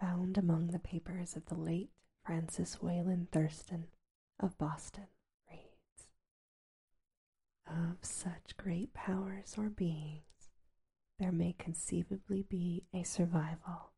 found 0.00 0.36
among 0.38 0.68
the 0.68 0.78
papers 0.78 1.36
of 1.36 1.46
the 1.46 1.54
late 1.54 1.90
Francis 2.24 2.80
Wayland 2.82 3.30
Thurston 3.30 3.86
of 4.40 4.56
Boston 4.58 5.06
reads 5.50 6.08
Of 7.66 7.98
such 8.02 8.56
great 8.56 8.92
powers 8.94 9.54
or 9.58 9.68
beings, 9.68 10.50
there 11.18 11.32
may 11.32 11.52
conceivably 11.58 12.42
be 12.42 12.84
a 12.92 13.02
survival, 13.02 13.92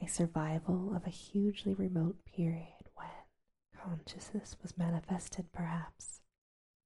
a 0.00 0.06
survival 0.06 0.94
of 0.94 1.06
a 1.06 1.10
hugely 1.10 1.74
remote 1.74 2.24
period 2.24 2.88
when 2.94 3.08
consciousness 3.76 4.56
was 4.62 4.78
manifested, 4.78 5.52
perhaps, 5.52 6.20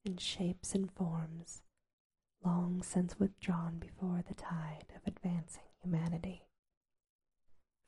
in 0.04 0.16
shapes 0.16 0.74
and 0.74 0.90
forms 0.92 1.62
long 2.44 2.82
since 2.82 3.18
withdrawn 3.18 3.78
before 3.78 4.22
the 4.26 4.34
tide 4.34 4.86
of 4.94 5.02
advancing 5.06 5.64
humanity, 5.82 6.45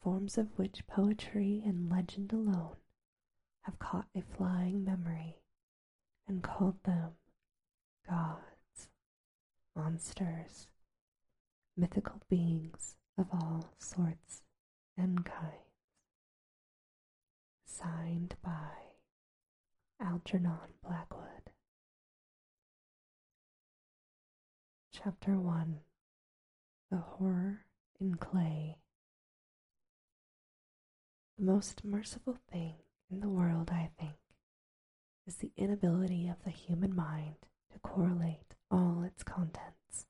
forms 0.02 0.38
of 0.38 0.56
which 0.56 0.86
poetry 0.86 1.62
and 1.64 1.90
legend 1.90 2.32
alone 2.32 2.76
have 3.62 3.78
caught 3.78 4.06
a 4.14 4.22
flying 4.22 4.84
memory 4.84 5.36
and 6.26 6.42
called 6.42 6.82
them 6.84 7.12
gods, 8.08 8.88
monsters, 9.74 10.68
mythical 11.76 12.20
beings 12.28 12.96
of 13.16 13.26
all 13.32 13.72
sorts 13.78 14.42
and 14.96 15.24
kinds. 15.24 15.54
Signed 17.66 18.34
by 18.42 18.70
Algernon 20.00 20.74
Blackwood. 20.82 21.50
Chapter 24.92 25.38
1 25.38 25.80
The 26.90 26.96
Horror 26.96 27.64
in 28.00 28.16
Clay. 28.16 28.78
The 31.38 31.44
most 31.44 31.84
merciful 31.84 32.36
thing 32.50 32.74
in 33.08 33.20
the 33.20 33.28
world, 33.28 33.70
I 33.70 33.90
think, 33.96 34.16
is 35.24 35.36
the 35.36 35.52
inability 35.56 36.26
of 36.26 36.42
the 36.42 36.50
human 36.50 36.96
mind 36.96 37.36
to 37.72 37.78
correlate 37.78 38.56
all 38.72 39.04
its 39.04 39.22
contents. 39.22 40.06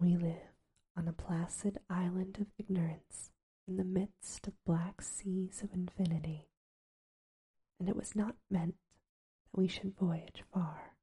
We 0.00 0.16
live 0.16 0.50
on 0.96 1.06
a 1.06 1.12
placid 1.12 1.78
island 1.88 2.38
of 2.40 2.48
ignorance 2.58 3.30
in 3.68 3.76
the 3.76 3.84
midst 3.84 4.48
of 4.48 4.64
black 4.66 5.00
seas 5.00 5.62
of 5.62 5.72
infinity, 5.74 6.48
and 7.78 7.88
it 7.88 7.94
was 7.94 8.16
not 8.16 8.34
meant 8.50 8.74
that 9.44 9.60
we 9.60 9.68
should 9.68 9.96
voyage 9.96 10.42
far. 10.52 10.96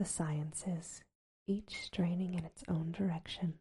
The 0.00 0.04
sciences, 0.04 1.04
each 1.46 1.80
straining 1.84 2.34
in 2.34 2.44
its 2.44 2.64
own 2.66 2.90
direction, 2.90 3.60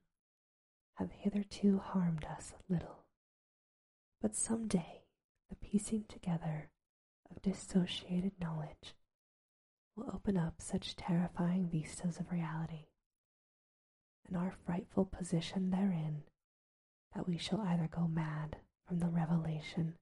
have 0.95 1.11
hitherto 1.11 1.77
harmed 1.77 2.25
us 2.25 2.55
little. 2.67 2.98
But 4.21 4.35
some 4.35 4.67
day 4.67 5.05
the 5.49 5.55
piecing 5.55 6.05
together 6.09 6.69
of 7.31 7.41
dissociated 7.41 8.33
knowledge 8.39 8.95
will 9.95 10.11
open 10.13 10.35
up 10.37 10.61
such 10.61 10.95
terrifying 10.95 11.69
vistas 11.69 12.19
of 12.19 12.31
reality, 12.31 12.87
and 14.27 14.35
our 14.35 14.51
frightful 14.51 15.05
position 15.05 15.69
therein, 15.69 16.23
that 17.15 17.27
we 17.27 17.37
shall 17.37 17.61
either 17.61 17.87
go 17.87 18.07
mad 18.07 18.57
from 18.85 18.99
the 18.99 19.07
revelation 19.07 19.97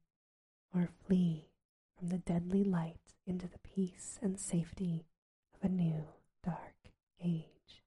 or 0.74 0.90
flee 1.06 1.50
from 1.98 2.09
the 2.09 2.18
deadly 2.18 2.64
light 2.64 3.14
into 3.26 3.48
the 3.48 3.59
peace 3.59 4.18
and 4.22 4.40
safety 4.40 5.06
of 5.54 5.64
a 5.64 5.72
new 5.72 6.06
dark 6.44 6.76
age. 7.24 7.84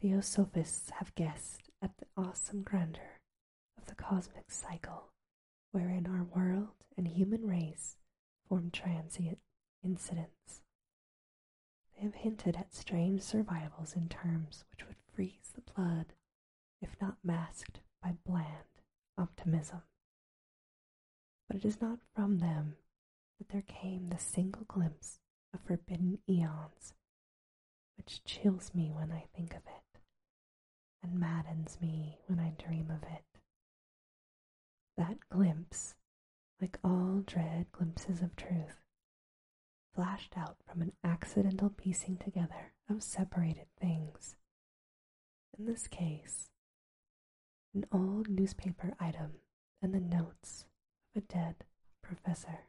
Theosophists 0.00 0.90
have 0.98 1.14
guessed 1.14 1.70
at 1.80 1.96
the 1.98 2.06
awesome 2.16 2.62
grandeur 2.62 3.19
the 3.90 3.96
cosmic 3.96 4.50
cycle 4.50 5.10
wherein 5.72 6.06
our 6.06 6.22
world 6.22 6.84
and 6.96 7.08
human 7.08 7.44
race 7.44 7.96
form 8.48 8.70
transient 8.70 9.38
incidents. 9.84 10.62
They 11.96 12.04
have 12.04 12.14
hinted 12.14 12.56
at 12.56 12.72
strange 12.74 13.22
survivals 13.22 13.94
in 13.94 14.08
terms 14.08 14.64
which 14.70 14.86
would 14.86 14.96
freeze 15.12 15.50
the 15.54 15.72
blood 15.72 16.12
if 16.80 16.90
not 17.00 17.16
masked 17.24 17.80
by 18.02 18.14
bland 18.24 18.46
optimism. 19.18 19.82
But 21.48 21.56
it 21.56 21.64
is 21.64 21.80
not 21.80 21.98
from 22.14 22.38
them 22.38 22.76
that 23.38 23.48
there 23.48 23.64
came 23.66 24.08
the 24.08 24.18
single 24.18 24.64
glimpse 24.68 25.18
of 25.52 25.60
forbidden 25.62 26.18
eons 26.28 26.94
which 27.96 28.22
chills 28.24 28.72
me 28.72 28.92
when 28.94 29.10
I 29.10 29.24
think 29.34 29.50
of 29.52 29.62
it 29.66 30.00
and 31.02 31.18
maddens 31.18 31.78
me 31.80 32.18
when 32.26 32.38
I 32.38 32.52
dream 32.62 32.90
of 32.90 33.02
it. 33.02 33.29
That 34.96 35.28
glimpse, 35.30 35.94
like 36.60 36.78
all 36.84 37.22
dread 37.26 37.72
glimpses 37.72 38.22
of 38.22 38.36
truth, 38.36 38.80
flashed 39.94 40.36
out 40.36 40.56
from 40.66 40.82
an 40.82 40.92
accidental 41.02 41.70
piecing 41.70 42.18
together 42.18 42.72
of 42.88 43.02
separated 43.02 43.66
things. 43.80 44.36
In 45.58 45.66
this 45.66 45.88
case, 45.88 46.50
an 47.74 47.86
old 47.92 48.28
newspaper 48.28 48.94
item 48.98 49.40
and 49.82 49.94
the 49.94 50.00
notes 50.00 50.66
of 51.14 51.22
a 51.22 51.26
dead 51.26 51.64
professor. 52.02 52.60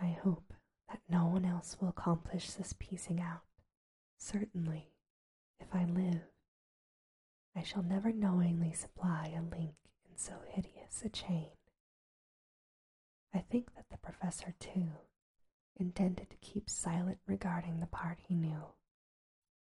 I 0.00 0.08
hope 0.22 0.52
that 0.88 1.00
no 1.08 1.26
one 1.26 1.44
else 1.44 1.76
will 1.80 1.88
accomplish 1.88 2.50
this 2.52 2.74
piecing 2.78 3.20
out. 3.20 3.42
Certainly, 4.18 4.92
if 5.58 5.74
I 5.74 5.84
live, 5.84 6.22
I 7.54 7.62
shall 7.62 7.82
never 7.82 8.12
knowingly 8.12 8.72
supply 8.72 9.32
a 9.34 9.42
link 9.42 9.74
so 10.18 10.34
hideous 10.48 11.02
a 11.04 11.08
chain. 11.08 11.50
I 13.34 13.38
think 13.40 13.74
that 13.74 13.88
the 13.90 13.98
professor, 13.98 14.54
too, 14.58 14.88
intended 15.78 16.30
to 16.30 16.36
keep 16.36 16.70
silent 16.70 17.18
regarding 17.26 17.80
the 17.80 17.86
part 17.86 18.18
he 18.26 18.34
knew, 18.34 18.72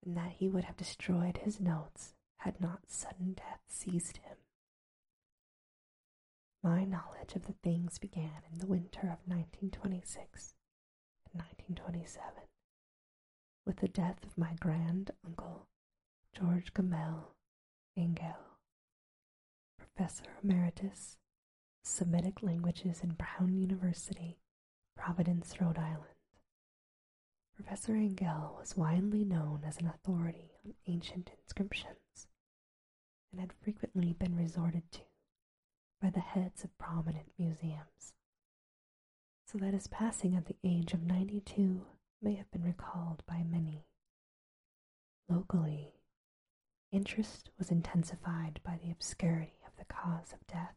and 0.04 0.16
that 0.16 0.32
he 0.32 0.48
would 0.48 0.64
have 0.64 0.76
destroyed 0.76 1.38
his 1.38 1.60
notes 1.60 2.14
had 2.38 2.60
not 2.60 2.90
sudden 2.90 3.34
death 3.34 3.60
seized 3.68 4.18
him. 4.18 4.36
My 6.62 6.84
knowledge 6.84 7.34
of 7.34 7.46
the 7.46 7.54
things 7.62 7.98
began 7.98 8.42
in 8.50 8.58
the 8.58 8.66
winter 8.66 9.00
of 9.02 9.26
1926 9.26 10.54
and 11.32 11.40
1927 11.42 12.42
with 13.64 13.76
the 13.76 13.88
death 13.88 14.24
of 14.24 14.36
my 14.38 14.54
grand 14.60 15.10
uncle, 15.24 15.68
George 16.36 16.72
Gammell 16.74 17.34
Angell, 17.96 18.51
Professor 19.94 20.24
Emeritus, 20.42 21.18
Semitic 21.84 22.42
Languages 22.42 23.02
in 23.02 23.10
Brown 23.10 23.52
University, 23.54 24.38
Providence, 24.96 25.60
Rhode 25.60 25.78
Island. 25.78 26.16
Professor 27.54 27.94
Angell 27.94 28.56
was 28.58 28.74
widely 28.76 29.22
known 29.22 29.62
as 29.66 29.76
an 29.78 29.86
authority 29.86 30.52
on 30.64 30.72
ancient 30.86 31.30
inscriptions 31.38 32.26
and 33.30 33.40
had 33.40 33.52
frequently 33.52 34.14
been 34.14 34.34
resorted 34.34 34.90
to 34.92 35.02
by 36.00 36.08
the 36.08 36.20
heads 36.20 36.64
of 36.64 36.76
prominent 36.78 37.30
museums, 37.38 38.14
so 39.46 39.58
that 39.58 39.74
his 39.74 39.88
passing 39.88 40.34
at 40.34 40.46
the 40.46 40.56
age 40.64 40.94
of 40.94 41.02
92 41.02 41.84
may 42.22 42.34
have 42.34 42.50
been 42.50 42.64
recalled 42.64 43.22
by 43.26 43.42
many. 43.42 43.84
Locally, 45.28 45.92
interest 46.90 47.50
was 47.58 47.70
intensified 47.70 48.58
by 48.64 48.78
the 48.82 48.90
obscurity 48.90 49.61
cause 49.92 50.32
of 50.32 50.46
death. 50.46 50.74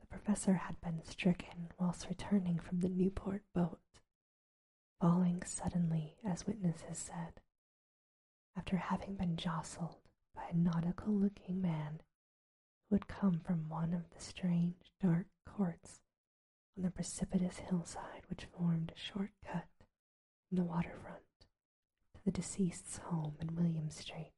The 0.00 0.06
professor 0.06 0.54
had 0.54 0.80
been 0.80 1.02
stricken 1.04 1.70
whilst 1.78 2.08
returning 2.08 2.58
from 2.58 2.80
the 2.80 2.88
Newport 2.88 3.42
boat, 3.54 3.80
falling 5.00 5.42
suddenly, 5.44 6.16
as 6.24 6.46
witnesses 6.46 6.98
said, 6.98 7.40
after 8.56 8.76
having 8.76 9.14
been 9.14 9.36
jostled 9.36 9.96
by 10.34 10.44
a 10.50 10.56
nautical 10.56 11.12
looking 11.12 11.60
man 11.60 12.00
who 12.88 12.96
had 12.96 13.08
come 13.08 13.40
from 13.40 13.68
one 13.68 13.92
of 13.92 14.08
the 14.10 14.20
strange 14.20 14.92
dark 15.00 15.26
courts 15.44 16.00
on 16.76 16.82
the 16.84 16.90
precipitous 16.90 17.58
hillside 17.58 18.22
which 18.28 18.46
formed 18.46 18.92
a 18.94 18.98
short 18.98 19.30
cut 19.44 19.66
from 20.48 20.56
the 20.58 20.64
waterfront 20.64 21.22
to 22.14 22.24
the 22.24 22.30
deceased's 22.30 22.98
home 22.98 23.36
in 23.40 23.54
William 23.56 23.90
Street. 23.90 24.32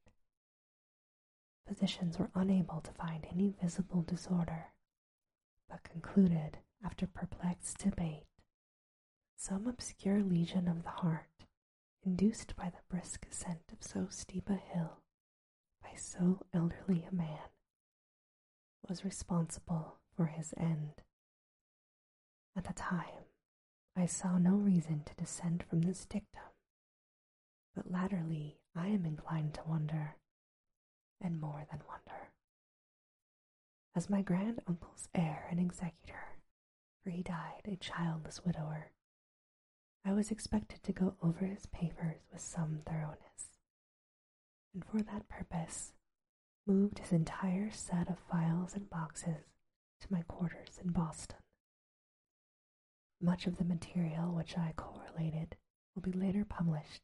Physicians 1.69 2.19
were 2.19 2.31
unable 2.35 2.81
to 2.81 2.93
find 2.93 3.27
any 3.31 3.51
visible 3.51 4.03
disorder, 4.03 4.73
but 5.69 5.85
concluded, 5.85 6.59
after 6.83 7.07
perplexed 7.07 7.79
debate, 7.79 8.25
some 9.37 9.67
obscure 9.67 10.23
lesion 10.23 10.67
of 10.67 10.83
the 10.83 10.89
heart, 10.89 11.45
induced 12.03 12.57
by 12.57 12.71
the 12.71 12.83
brisk 12.89 13.27
ascent 13.31 13.61
of 13.71 13.83
so 13.83 14.09
steep 14.09 14.49
a 14.49 14.55
hill 14.57 15.03
by 15.83 15.95
so 15.95 16.47
elderly 16.55 17.05
a 17.05 17.15
man, 17.15 17.51
was 18.89 19.05
responsible 19.05 19.99
for 20.17 20.27
his 20.27 20.55
end. 20.57 21.03
At 22.57 22.65
the 22.65 22.73
time, 22.73 23.27
I 23.95 24.07
saw 24.07 24.39
no 24.39 24.53
reason 24.57 25.03
to 25.05 25.15
dissent 25.15 25.63
from 25.63 25.83
this 25.83 26.07
dictum, 26.07 26.43
but 27.75 27.91
latterly 27.91 28.61
I 28.75 28.89
am 28.89 29.05
inclined 29.05 29.55
to 29.55 29.63
wonder, 29.67 30.17
and 31.21 31.41
more 31.41 31.67
than 31.71 31.81
wonder, 31.89 32.31
as 33.95 34.09
my 34.11 34.23
grand 34.23 34.61
uncle's 34.67 35.09
heir 35.15 35.47
and 35.51 35.59
executor, 35.61 36.39
for 37.03 37.11
he 37.11 37.23
died 37.23 37.63
a 37.65 37.77
childless 37.77 38.45
widower. 38.45 38.93
I 40.05 40.13
was 40.13 40.31
expected 40.31 40.83
to 40.85 40.93
go 40.93 41.17
over 41.23 41.45
his 41.47 41.67
papers 41.67 42.21
with 42.33 42.41
some 42.41 42.81
thoroughness, 42.87 43.59
and 44.73 44.85
for 44.85 45.03
that 45.03 45.29
purpose 45.29 45.93
moved 46.67 46.99
his 46.99 47.13
entire 47.13 47.71
set 47.71 48.09
of 48.09 48.19
files 48.31 48.75
and 48.75 48.89
boxes 48.91 49.45
to 50.01 50.13
my 50.13 50.23
quarters 50.23 50.79
in 50.83 50.93
Boston. 50.93 51.39
Much 53.21 53.47
of 53.47 53.57
the 53.59 53.65
material 53.65 54.33
which 54.35 54.57
I 54.57 54.73
correlated 54.77 55.57
will 55.95 56.03
be 56.03 56.13
later 56.13 56.45
published 56.45 57.03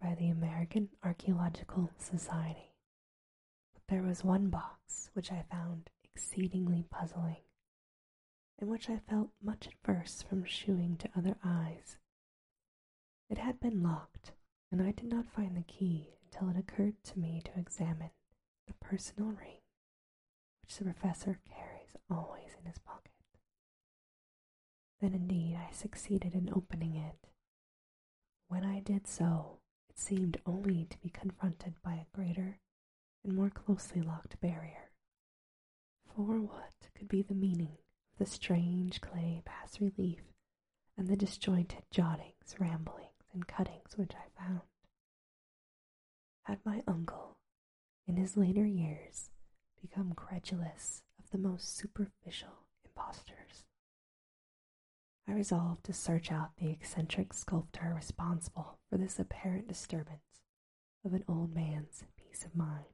by 0.00 0.14
the 0.14 0.28
American 0.30 0.88
Archaeological 1.04 1.90
Society. 1.98 2.75
There 3.88 4.02
was 4.02 4.24
one 4.24 4.48
box 4.50 5.10
which 5.12 5.30
I 5.30 5.42
found 5.42 5.90
exceedingly 6.04 6.82
puzzling, 6.90 7.44
and 8.58 8.68
which 8.68 8.90
I 8.90 8.98
felt 8.98 9.30
much 9.40 9.68
averse 9.68 10.22
from 10.22 10.44
shewing 10.44 10.96
to 10.98 11.10
other 11.16 11.36
eyes. 11.44 11.96
It 13.30 13.38
had 13.38 13.60
been 13.60 13.82
locked, 13.82 14.32
and 14.72 14.82
I 14.82 14.90
did 14.92 15.06
not 15.06 15.30
find 15.30 15.56
the 15.56 15.62
key 15.62 16.14
until 16.24 16.48
it 16.48 16.56
occurred 16.56 17.02
to 17.04 17.18
me 17.18 17.40
to 17.44 17.58
examine 17.58 18.10
the 18.66 18.74
personal 18.74 19.30
ring 19.30 19.60
which 20.62 20.76
the 20.78 20.84
professor 20.84 21.38
carries 21.48 21.96
always 22.10 22.54
in 22.58 22.64
his 22.66 22.78
pocket. 22.78 23.12
Then 25.00 25.14
indeed 25.14 25.56
I 25.56 25.70
succeeded 25.72 26.34
in 26.34 26.50
opening 26.52 26.96
it. 26.96 27.28
When 28.48 28.64
I 28.64 28.80
did 28.80 29.06
so, 29.06 29.60
it 29.88 29.98
seemed 29.98 30.40
only 30.44 30.86
to 30.86 30.98
be 30.98 31.08
confronted 31.10 31.80
by 31.82 31.94
a 31.94 32.16
greater 32.16 32.58
and 33.26 33.34
more 33.34 33.50
closely 33.50 34.00
locked 34.00 34.40
barrier. 34.40 34.90
For 36.14 36.40
what 36.40 36.88
could 36.94 37.08
be 37.08 37.22
the 37.22 37.34
meaning 37.34 37.78
of 38.12 38.18
the 38.18 38.26
strange 38.26 39.00
clay 39.00 39.42
bas 39.44 39.80
relief 39.80 40.22
and 40.96 41.08
the 41.08 41.16
disjointed 41.16 41.82
jottings, 41.90 42.54
ramblings, 42.60 43.24
and 43.34 43.46
cuttings 43.48 43.96
which 43.96 44.12
I 44.14 44.40
found? 44.40 44.60
Had 46.44 46.60
my 46.64 46.84
uncle, 46.86 47.38
in 48.06 48.16
his 48.16 48.36
later 48.36 48.64
years, 48.64 49.30
become 49.82 50.12
credulous 50.14 51.02
of 51.18 51.28
the 51.30 51.38
most 51.38 51.76
superficial 51.76 52.68
impostors? 52.84 53.64
I 55.28 55.32
resolved 55.32 55.82
to 55.86 55.92
search 55.92 56.30
out 56.30 56.56
the 56.58 56.70
eccentric 56.70 57.32
sculptor 57.32 57.92
responsible 57.92 58.78
for 58.88 58.96
this 58.96 59.18
apparent 59.18 59.66
disturbance 59.66 60.44
of 61.04 61.12
an 61.12 61.24
old 61.28 61.52
man's 61.52 62.04
peace 62.16 62.44
of 62.44 62.54
mind. 62.54 62.84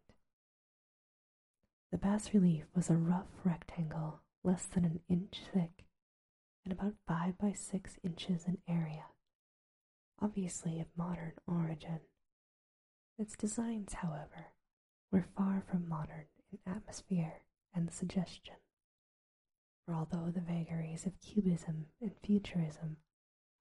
The 1.92 1.98
bas 1.98 2.32
relief 2.32 2.64
was 2.74 2.88
a 2.88 2.96
rough 2.96 3.28
rectangle 3.44 4.22
less 4.42 4.64
than 4.64 4.86
an 4.86 5.00
inch 5.10 5.42
thick 5.52 5.84
and 6.64 6.72
about 6.72 6.94
five 7.06 7.36
by 7.36 7.52
six 7.52 7.98
inches 8.02 8.46
in 8.46 8.62
area, 8.66 9.04
obviously 10.18 10.80
of 10.80 10.86
modern 10.96 11.34
origin. 11.46 12.00
Its 13.18 13.36
designs, 13.36 13.92
however, 13.92 14.54
were 15.10 15.26
far 15.36 15.60
from 15.60 15.86
modern 15.86 16.28
in 16.50 16.58
atmosphere 16.66 17.42
and 17.74 17.92
suggestion. 17.92 18.56
For 19.84 19.94
although 19.94 20.30
the 20.30 20.40
vagaries 20.40 21.04
of 21.04 21.20
cubism 21.20 21.88
and 22.00 22.16
futurism 22.22 22.96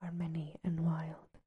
are 0.02 0.14
many 0.14 0.58
and 0.64 0.80
wild, 0.80 1.38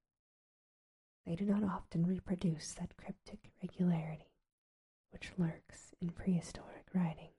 they 1.25 1.35
do 1.35 1.47
not 1.47 1.65
often 1.65 2.05
reproduce 2.05 2.75
that 2.75 2.99
cryptic 2.99 3.51
regularity 3.63 4.34
which 5.15 5.31
lurks 5.39 5.95
in 6.01 6.11
prehistoric 6.11 6.87
writing. 6.93 7.31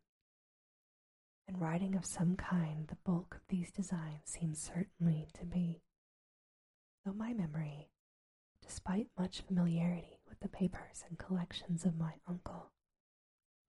And 1.46 1.60
writing 1.60 1.94
of 1.96 2.06
some 2.06 2.38
kind 2.38 2.88
the 2.88 2.96
bulk 3.04 3.36
of 3.36 3.42
these 3.50 3.70
designs 3.70 4.22
seems 4.24 4.60
certainly 4.60 5.28
to 5.34 5.46
be, 5.46 5.82
though 7.06 7.12
my 7.14 7.34
memory, 7.34 7.90
despite 8.66 9.10
much 9.20 9.42
familiarity 9.42 10.20
with 10.30 10.40
the 10.40 10.48
papers 10.48 11.04
and 11.08 11.20
collections 11.20 11.84
of 11.84 11.98
my 11.98 12.14
uncle, 12.28 12.72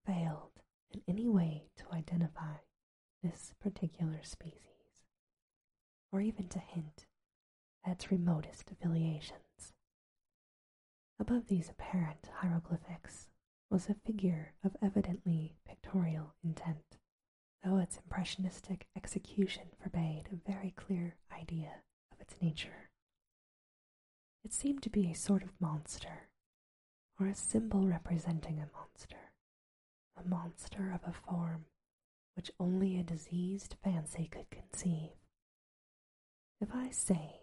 failed 0.06 0.62
in 0.92 1.02
any 1.08 1.26
way 1.28 1.64
to 1.76 1.84
identify 1.92 2.58
this 3.24 3.52
particular 3.60 4.20
species, 4.22 5.02
or 6.12 6.20
even 6.20 6.46
to 6.46 6.60
hint 6.60 7.06
at 7.84 7.94
its 7.94 8.12
remotest 8.12 8.70
affiliations. 8.70 9.72
Above 11.18 11.48
these 11.48 11.68
apparent 11.68 12.30
hieroglyphics 12.36 13.28
was 13.70 13.88
a 13.88 13.94
figure 13.94 14.54
of 14.64 14.76
evidently 14.80 15.56
pictorial 15.66 16.34
intent, 16.44 16.98
though 17.64 17.78
its 17.78 17.96
impressionistic 17.96 18.86
execution 18.96 19.68
forbade 19.82 20.28
a 20.30 20.50
very 20.50 20.70
clear 20.76 21.16
idea 21.32 21.82
of 22.12 22.20
its 22.20 22.34
nature. 22.40 22.90
It 24.44 24.52
seemed 24.52 24.82
to 24.84 24.90
be 24.90 25.10
a 25.10 25.14
sort 25.14 25.42
of 25.42 25.60
monster, 25.60 26.28
or 27.18 27.26
a 27.26 27.34
symbol 27.34 27.86
representing 27.88 28.60
a 28.60 28.70
monster, 28.76 29.32
a 30.16 30.28
monster 30.28 30.92
of 30.92 31.00
a 31.04 31.12
form 31.12 31.66
which 32.34 32.52
only 32.60 32.98
a 32.98 33.02
diseased 33.02 33.76
fancy 33.82 34.28
could 34.28 34.50
conceive. 34.50 35.10
If 36.60 36.74
I 36.74 36.90
say 36.90 37.40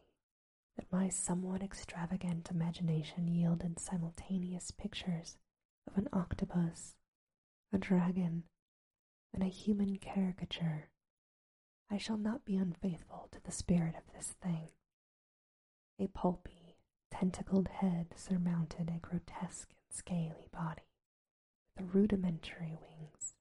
that 0.77 0.91
my 0.91 1.09
somewhat 1.09 1.61
extravagant 1.61 2.49
imagination 2.49 3.27
yielded 3.27 3.79
simultaneous 3.79 4.71
pictures 4.71 5.37
of 5.88 5.97
an 5.97 6.07
octopus, 6.13 6.95
a 7.71 7.77
dragon, 7.77 8.44
and 9.33 9.44
a 9.44 9.47
human 9.47 9.97
caricature, 9.97 10.89
I 11.89 11.97
shall 11.97 12.18
not 12.18 12.45
be 12.45 12.56
unfaithful 12.56 13.30
to 13.31 13.41
the 13.44 13.51
spirit 13.51 13.95
of 13.95 14.13
this 14.13 14.33
thing. 14.41 14.69
A 16.00 16.07
pulpy, 16.07 16.77
tentacled 17.12 17.68
head 17.68 18.13
surmounted 18.15 18.89
a 18.89 19.00
grotesque 19.00 19.69
and 19.71 19.95
scaly 19.95 20.47
body, 20.51 20.89
with 21.77 21.94
rudimentary 21.94 22.75
wings 22.80 23.35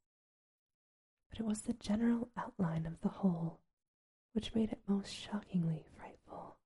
but 1.32 1.40
it 1.40 1.46
was 1.46 1.62
the 1.62 1.72
general 1.72 2.28
outline 2.36 2.84
of 2.84 3.00
the 3.00 3.08
whole 3.08 3.60
which 4.34 4.54
made 4.54 4.70
it 4.70 4.80
most 4.86 5.12
shockingly 5.12 5.84
frightful. 5.96 6.56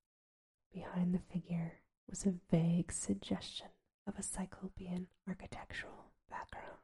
Behind 0.73 1.15
the 1.15 1.19
figure 1.19 1.81
was 2.09 2.27
a 2.27 2.35
vague 2.51 2.93
suggestion 2.93 3.69
of 4.07 4.19
a 4.19 4.23
Cyclopean 4.23 5.09
architectural 5.29 6.13
background. 6.31 6.79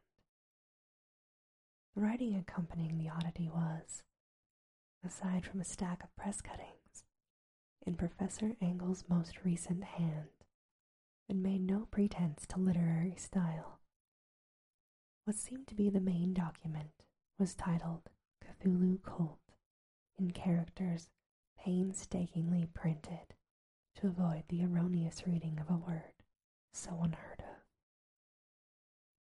The 1.94 2.00
writing 2.00 2.34
accompanying 2.36 2.98
the 2.98 3.08
oddity 3.10 3.48
was, 3.48 4.02
aside 5.04 5.44
from 5.44 5.60
a 5.60 5.64
stack 5.64 6.02
of 6.02 6.14
press 6.16 6.40
cuttings, 6.40 7.04
in 7.86 7.94
Professor 7.94 8.56
Angell's 8.60 9.04
most 9.08 9.44
recent 9.44 9.84
hand, 9.84 10.30
and 11.28 11.42
made 11.42 11.60
no 11.62 11.86
pretense 11.90 12.46
to 12.48 12.58
literary 12.58 13.14
style. 13.16 13.80
What 15.24 15.36
seemed 15.36 15.68
to 15.68 15.74
be 15.74 15.90
the 15.90 16.00
main 16.00 16.34
document 16.34 16.90
was 17.38 17.54
titled 17.54 18.10
Cthulhu 18.44 19.02
Cult 19.02 19.38
in 20.18 20.30
characters 20.32 21.10
painstakingly 21.58 22.66
printed 22.74 23.34
to 23.96 24.08
avoid 24.08 24.44
the 24.48 24.64
erroneous 24.64 25.26
reading 25.26 25.58
of 25.60 25.70
a 25.70 25.78
word 25.78 26.21
so 26.72 26.90
unheard 27.02 27.40
of. 27.40 27.62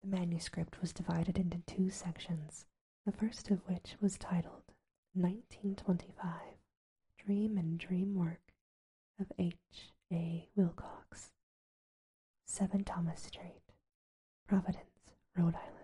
The 0.02 0.08
manuscript 0.16 0.82
was 0.82 0.94
divided 0.94 1.38
into 1.38 1.60
two 1.68 1.90
sections, 1.90 2.66
the 3.06 3.12
first 3.12 3.50
of 3.52 3.68
which 3.68 3.96
was 4.02 4.18
titled 4.18 4.74
1925 5.14 6.34
Dream 7.18 7.58
and 7.58 7.78
Dream 7.78 8.16
Work 8.16 8.54
of 9.20 9.32
H. 9.38 9.92
A. 10.12 10.48
Wilcox, 10.56 11.32
7 12.46 12.84
Thomas 12.84 13.22
Street, 13.24 13.62
Providence, 14.48 15.14
Rhode 15.36 15.56
Island 15.56 15.82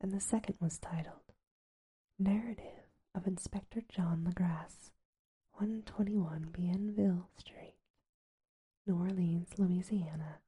and 0.00 0.12
the 0.12 0.20
second 0.20 0.56
was 0.60 0.78
titled 0.78 1.32
Narrative 2.18 2.88
of 3.14 3.26
Inspector 3.26 3.80
John 3.88 4.24
Legrasse, 4.28 4.90
121 5.52 6.48
Bienville 6.52 7.28
Street, 7.36 7.77
New 8.88 8.96
Orleans, 8.96 9.50
Louisiana, 9.58 10.40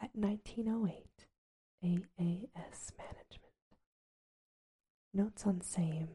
at 0.00 0.14
1908 0.14 1.26
AAS 1.82 2.92
Management. 2.98 3.52
Notes 5.14 5.46
on 5.46 5.60
same 5.62 6.10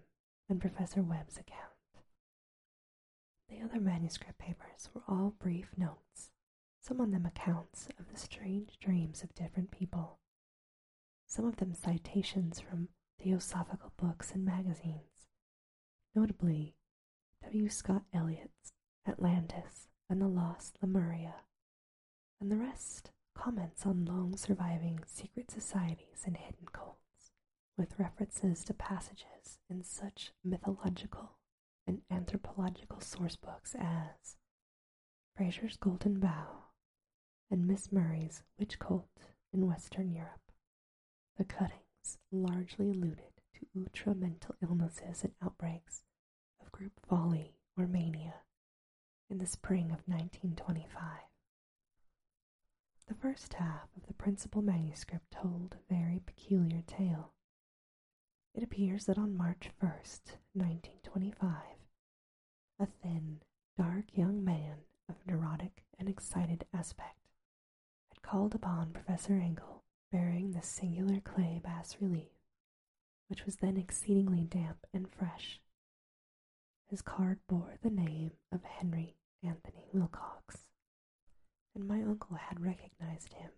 and 0.48 0.62
Professor 0.62 1.02
Webb's 1.02 1.38
account. 1.38 1.74
The 3.50 3.60
other 3.62 3.80
manuscript 3.80 4.38
papers 4.38 4.90
were 4.94 5.02
all 5.08 5.34
brief 5.40 5.72
notes, 5.76 6.30
some 6.82 7.02
of 7.02 7.12
them 7.12 7.26
accounts 7.26 7.88
of 8.00 8.10
the 8.12 8.20
strange 8.20 8.78
dreams 8.80 9.24
of 9.24 9.34
different 9.36 9.72
people 9.72 10.20
some 11.28 11.46
of 11.46 11.58
them 11.58 11.74
citations 11.74 12.60
from 12.60 12.88
theosophical 13.22 13.92
books 13.98 14.32
and 14.32 14.46
magazines, 14.46 15.28
notably 16.16 16.76
W. 17.44 17.70
Scott 17.70 18.04
Elliot's 18.14 18.72
Atlantis 19.08 19.88
and 20.10 20.22
the 20.22 20.28
Lost 20.28 20.78
Lemuria, 20.82 21.36
and 22.40 22.52
the 22.52 22.56
rest 22.58 23.12
comments 23.36 23.86
on 23.86 24.06
long 24.06 24.36
surviving 24.36 25.00
secret 25.06 25.52
societies 25.52 26.24
and 26.26 26.38
hidden 26.38 26.68
cults 26.72 27.32
with 27.78 28.00
references 28.00 28.64
to 28.64 28.74
passages 28.74 29.60
in 29.70 29.84
such 29.84 30.32
mythological 30.44 31.38
and 31.86 32.02
anthropological 32.12 33.00
source 33.00 33.36
books 33.36 33.76
as 33.76 34.38
Frazer's 35.36 35.78
Golden 35.78 36.20
Bough 36.20 36.66
and 37.52 37.68
Miss 37.68 37.92
Murray's 37.92 38.44
Witch 38.60 38.80
Cult 38.80 39.08
in 39.54 39.68
Western 39.68 40.12
Europe. 40.12 40.52
The 41.38 41.46
cuttings 41.46 42.18
largely 42.32 42.90
alluded 42.90 43.42
to 43.56 43.68
ultra 43.80 44.16
mental 44.16 44.56
illnesses 44.62 45.24
and 45.24 45.34
outbreaks 45.42 46.04
of 46.60 46.72
group 46.72 46.94
folly 47.08 47.56
or 47.78 47.88
mania 47.88 48.27
in 49.30 49.38
the 49.38 49.46
spring 49.46 49.86
of 49.92 50.08
1925. 50.08 51.02
The 53.08 53.14
first 53.16 53.54
half 53.56 53.90
of 53.96 54.06
the 54.08 54.14
principal 54.14 54.62
manuscript 54.62 55.32
told 55.32 55.76
a 55.76 55.94
very 55.94 56.20
peculiar 56.26 56.82
tale. 56.86 57.34
It 58.54 58.64
appears 58.64 59.06
that 59.06 59.18
on 59.18 59.38
March 59.38 59.70
1st, 59.82 60.38
1925, 60.54 61.52
a 62.80 62.86
thin, 62.86 63.42
dark 63.78 64.06
young 64.14 64.44
man 64.44 64.80
of 65.10 65.16
neurotic 65.26 65.84
and 66.00 66.10
excited 66.10 66.66
aspect 66.74 67.20
had 68.10 68.22
called 68.22 68.56
upon 68.56 68.92
Professor 68.94 69.34
Angell 69.34 69.84
bearing 70.12 70.52
the 70.52 70.62
singular 70.62 71.20
clay 71.22 71.60
bas 71.64 71.98
relief, 72.02 72.32
which 73.28 73.46
was 73.46 73.58
then 73.58 73.78
exceedingly 73.78 74.44
damp 74.44 74.86
and 74.94 75.12
fresh. 75.12 75.60
His 76.88 77.02
card 77.02 77.40
bore 77.48 77.78
the 77.82 77.90
name 77.90 78.32
of 78.52 78.64
Henry 78.64 79.18
Anthony 79.44 79.88
Wilcox, 79.92 80.70
and 81.76 81.88
my 81.88 82.02
uncle 82.02 82.38
had 82.38 82.62
recognized 82.62 83.34
him 83.34 83.52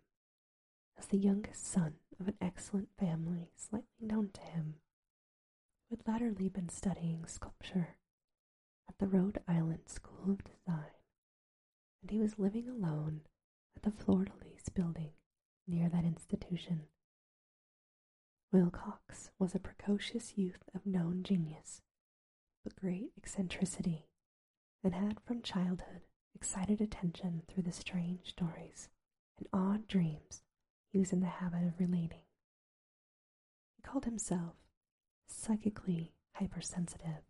as 0.98 1.06
the 1.08 1.18
youngest 1.18 1.66
son 1.66 2.00
of 2.20 2.28
an 2.28 2.38
excellent 2.42 2.90
family 2.98 3.52
slightly 3.56 4.02
known 4.02 4.30
to 4.34 4.42
him, 4.42 4.82
who 5.90 5.96
had 5.96 6.08
latterly 6.08 6.50
been 6.50 6.70
studying 6.70 7.26
sculpture 7.28 7.98
at 8.88 8.98
the 8.98 9.08
Rhode 9.08 9.42
Island 9.48 9.88
School 9.88 10.32
of 10.32 10.44
Design, 10.44 10.92
and 12.02 12.12
he 12.12 12.20
was 12.20 12.40
living 12.40 12.68
alone 12.68 13.22
at 13.76 13.84
the 13.84 13.92
de 13.92 14.12
Lis 14.12 14.70
building 14.74 15.14
near 15.68 15.88
that 15.88 16.04
institution. 16.04 16.88
Wilcox 18.52 19.30
was 19.38 19.54
a 19.54 19.60
precocious 19.60 20.38
youth 20.38 20.64
of 20.74 20.86
known 20.86 21.22
genius, 21.24 21.82
but 22.64 22.76
great 22.76 23.12
eccentricity 23.18 24.08
and 24.84 24.94
had 24.94 25.20
from 25.22 25.42
childhood 25.42 26.02
excited 26.36 26.80
attention 26.82 27.44
through 27.48 27.64
the 27.64 27.72
strange 27.72 28.30
stories 28.30 28.90
and 29.38 29.48
odd 29.54 29.88
dreams 29.88 30.44
he 30.92 31.00
was 31.00 31.12
in 31.14 31.20
the 31.20 31.28
habit 31.28 31.64
of 31.64 31.80
relating. 31.80 32.24
He 33.76 33.82
called 33.82 34.06
himself 34.06 34.56
psychically 35.28 36.14
hypersensitive, 36.34 37.24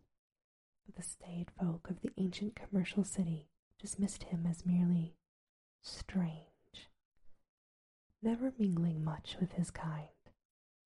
but 0.86 0.94
the 0.96 1.02
staid 1.02 1.50
folk 1.50 1.88
of 1.90 2.00
the 2.00 2.12
ancient 2.16 2.54
commercial 2.54 3.04
city 3.04 3.48
dismissed 3.78 4.24
him 4.24 4.46
as 4.46 4.64
merely 4.66 5.16
strange. 5.82 6.44
Never 8.22 8.52
mingling 8.58 9.02
much 9.02 9.36
with 9.40 9.52
his 9.52 9.70
kind, 9.70 10.08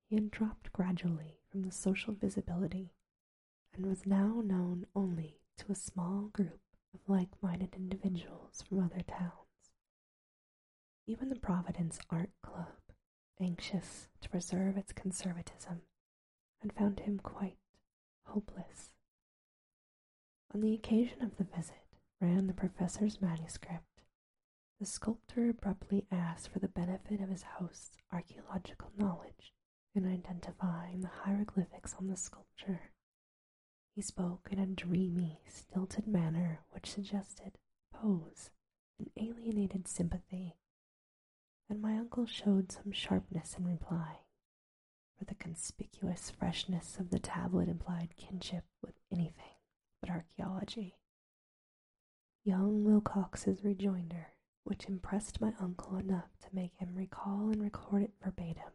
he 0.07 0.15
had 0.15 0.31
dropped 0.31 0.71
gradually 0.73 1.39
from 1.49 1.63
the 1.63 1.71
social 1.71 2.13
visibility 2.13 2.93
and 3.75 3.85
was 3.85 4.05
now 4.05 4.41
known 4.43 4.85
only 4.95 5.41
to 5.57 5.71
a 5.71 5.75
small 5.75 6.29
group 6.33 6.59
of 6.93 6.99
like 7.07 7.29
minded 7.41 7.75
individuals 7.75 8.63
from 8.67 8.79
other 8.79 9.01
towns. 9.01 9.73
Even 11.07 11.29
the 11.29 11.35
Providence 11.35 11.99
Art 12.09 12.31
Club, 12.41 12.79
anxious 13.39 14.07
to 14.21 14.29
preserve 14.29 14.77
its 14.77 14.93
conservatism, 14.93 15.81
had 16.61 16.73
found 16.73 17.01
him 17.01 17.19
quite 17.19 17.57
hopeless. 18.25 18.91
On 20.53 20.61
the 20.61 20.73
occasion 20.73 21.21
of 21.21 21.35
the 21.37 21.43
visit 21.43 21.85
ran 22.21 22.47
the 22.47 22.53
professor's 22.53 23.21
manuscript. 23.21 24.01
The 24.79 24.85
sculptor 24.85 25.49
abruptly 25.49 26.05
asked 26.11 26.49
for 26.49 26.59
the 26.59 26.67
benefit 26.67 27.21
of 27.21 27.29
his 27.29 27.43
host's 27.43 27.97
archaeological 28.11 28.91
knowledge 28.97 29.53
in 29.93 30.05
identifying 30.05 31.01
the 31.01 31.07
hieroglyphics 31.23 31.95
on 31.99 32.07
the 32.07 32.17
sculpture. 32.17 32.91
He 33.95 34.01
spoke 34.01 34.49
in 34.51 34.59
a 34.59 34.65
dreamy, 34.65 35.39
stilted 35.47 36.05
manner 36.05 36.59
which 36.71 36.91
suggested 36.91 37.57
pose 37.93 38.49
and 38.99 39.09
alienated 39.15 39.87
sympathy, 39.87 40.57
and 41.69 41.81
my 41.81 41.97
uncle 41.97 42.25
showed 42.25 42.73
some 42.73 42.91
sharpness 42.91 43.55
in 43.57 43.65
reply, 43.65 44.19
for 45.17 45.23
the 45.23 45.35
conspicuous 45.35 46.29
freshness 46.29 46.97
of 46.99 47.09
the 47.09 47.19
tablet 47.19 47.69
implied 47.69 48.17
kinship 48.17 48.65
with 48.81 48.95
anything 49.09 49.55
but 50.01 50.09
archaeology. 50.09 50.97
Young 52.43 52.83
Wilcox's 52.83 53.63
rejoinder, 53.63 54.33
which 54.65 54.89
impressed 54.89 55.39
my 55.39 55.53
uncle 55.57 55.95
enough 55.95 56.37
to 56.41 56.53
make 56.53 56.75
him 56.75 56.95
recall 56.95 57.49
and 57.49 57.61
record 57.61 58.03
it 58.03 58.13
verbatim, 58.21 58.73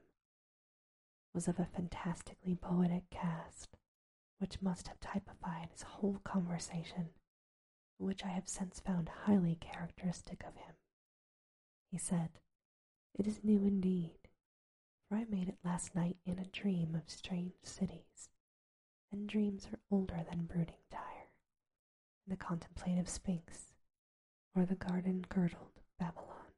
was 1.35 1.47
of 1.47 1.59
a 1.61 1.67
fantastically 1.67 2.55
poetic 2.55 3.11
cast 3.11 3.77
which 4.41 4.63
must 4.63 4.89
have 4.89 4.99
typified 5.01 5.69
his 5.71 5.83
whole 5.83 6.19
conversation, 6.25 7.11
which 7.99 8.25
I 8.25 8.29
have 8.29 8.49
since 8.49 8.81
found 8.81 9.11
highly 9.11 9.57
characteristic 9.57 10.43
of 10.45 10.57
him. 10.57 10.75
He 11.91 11.99
said, 11.99 12.31
It 13.15 13.27
is 13.27 13.45
new 13.45 13.59
indeed, 13.65 14.17
for 15.09 15.17
I 15.17 15.25
made 15.25 15.49
it 15.51 15.59
last 15.63 15.95
night 15.95 16.17
in 16.25 16.39
a 16.39 16.47
dream 16.47 16.95
of 16.95 17.11
strange 17.11 17.53
cities, 17.63 18.31
and 19.13 19.29
dreams 19.29 19.69
are 19.71 19.79
older 19.91 20.25
than 20.31 20.47
brooding 20.47 20.85
Tyre, 20.91 21.29
and 22.25 22.33
the 22.33 22.43
contemplative 22.43 23.11
Sphinx, 23.11 23.75
or 24.57 24.65
the 24.65 24.75
garden 24.75 25.23
girdled 25.29 25.83
Babylon. 25.99 26.55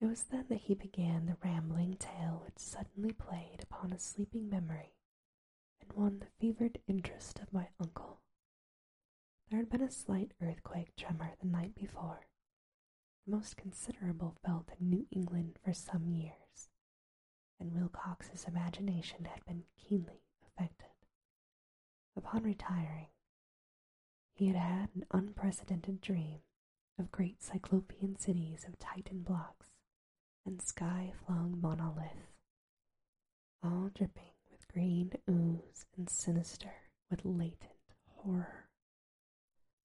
It 0.00 0.06
was 0.06 0.24
then 0.24 0.46
that 0.48 0.62
he 0.62 0.74
began 0.74 1.26
the 1.26 1.36
rambling 1.44 1.96
tale 1.96 2.42
which 2.44 2.58
suddenly 2.58 3.12
played 3.12 3.62
upon 3.62 3.92
a 3.92 3.98
sleeping 4.00 4.48
memory 4.50 4.94
and 5.84 5.98
won 5.98 6.18
the 6.20 6.26
fevered 6.40 6.78
interest 6.86 7.38
of 7.40 7.52
my 7.52 7.68
uncle. 7.80 8.20
There 9.50 9.58
had 9.58 9.70
been 9.70 9.82
a 9.82 9.90
slight 9.90 10.32
earthquake 10.40 10.96
tremor 10.96 11.32
the 11.40 11.46
night 11.46 11.74
before, 11.74 12.26
the 13.24 13.32
most 13.36 13.56
considerable 13.56 14.36
felt 14.44 14.70
in 14.78 14.88
New 14.88 15.06
England 15.10 15.58
for 15.64 15.72
some 15.72 16.08
years, 16.08 16.70
and 17.60 17.72
Wilcox's 17.72 18.44
imagination 18.44 19.24
had 19.26 19.44
been 19.44 19.64
keenly 19.78 20.22
affected. 20.46 20.88
Upon 22.16 22.42
retiring, 22.42 23.08
he 24.34 24.46
had 24.46 24.56
had 24.56 24.88
an 24.94 25.04
unprecedented 25.10 26.00
dream 26.00 26.40
of 26.98 27.10
great 27.10 27.42
cyclopean 27.42 28.16
cities 28.18 28.64
of 28.66 28.78
Titan 28.78 29.22
blocks 29.22 29.66
and 30.46 30.60
sky 30.62 31.12
flung 31.24 31.60
monoliths, 31.60 32.32
all 33.62 33.90
dripping 33.94 34.33
green 34.74 35.12
ooze 35.30 35.86
and 35.96 36.10
sinister 36.10 36.72
with 37.08 37.24
latent 37.24 37.94
horror. 38.08 38.68